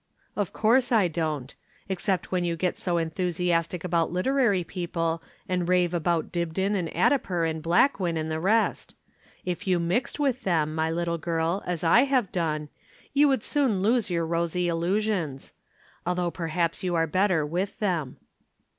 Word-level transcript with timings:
"Of 0.35 0.51
course 0.51 0.91
I 0.91 1.07
don't 1.07 1.53
except 1.87 2.31
when 2.31 2.43
you 2.43 2.55
get 2.55 2.75
so 2.75 2.97
enthusiastic 2.97 3.83
about 3.83 4.11
literary 4.11 4.63
people 4.63 5.21
and 5.47 5.69
rave 5.69 5.93
about 5.93 6.31
Dibdin 6.31 6.73
and 6.73 6.89
Addiper 6.93 7.47
and 7.47 7.61
Blackwin 7.61 8.17
and 8.17 8.31
the 8.31 8.39
rest. 8.39 8.95
If 9.45 9.67
you 9.67 9.79
mixed 9.79 10.19
with 10.19 10.41
them, 10.41 10.73
my 10.73 10.89
little 10.89 11.19
girl, 11.19 11.61
as 11.67 11.83
I 11.83 12.05
have 12.05 12.31
done, 12.31 12.69
you 13.13 13.27
would 13.27 13.43
soon 13.43 13.83
lose 13.83 14.09
your 14.09 14.25
rosy 14.25 14.67
illusions. 14.67 15.53
Although 16.03 16.31
perhaps 16.31 16.81
you 16.83 16.95
are 16.95 17.05
better 17.05 17.45
with 17.45 17.77
them." 17.77 18.17